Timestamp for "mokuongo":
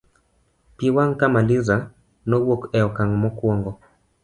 3.21-3.71